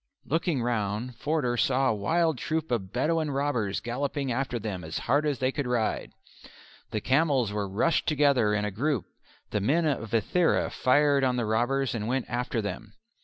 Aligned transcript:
Looking 0.25 0.63
round 0.63 1.15
Forder 1.17 1.55
saw 1.57 1.89
a 1.89 1.93
wild 1.93 2.39
troop 2.39 2.71
of 2.71 2.91
Bedouin 2.91 3.29
robbers 3.29 3.79
galloping 3.79 4.31
after 4.31 4.57
them 4.57 4.83
as 4.83 4.97
hard 4.97 5.27
as 5.27 5.37
they 5.37 5.51
could 5.51 5.67
ride. 5.67 6.09
The 6.89 6.99
camels 7.01 7.53
were 7.53 7.69
rushed 7.69 8.07
together 8.07 8.51
in 8.55 8.65
a 8.65 8.71
group: 8.71 9.05
the 9.51 9.61
men 9.61 9.85
of 9.85 10.09
Ithera 10.11 10.71
fired 10.71 11.23
on 11.23 11.35
the 11.35 11.45
robbers 11.45 11.93
and 11.93 12.07
went 12.07 12.25
after 12.29 12.63
them. 12.63 12.93